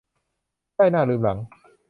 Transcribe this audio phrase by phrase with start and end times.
[0.75, 1.37] ได้หน้าลืมหลัง